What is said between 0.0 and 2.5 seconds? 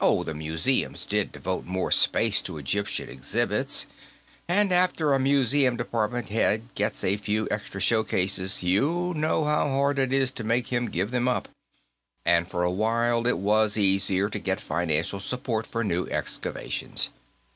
Oh, the museums did devote more space